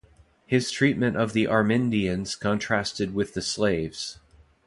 His 0.47 0.71
treatment 0.71 1.15
of 1.15 1.31
the 1.33 1.45
Amerindians 1.45 2.33
contrasted 2.35 3.13
with 3.13 3.35
the 3.35 3.41
slaves. 3.43 4.17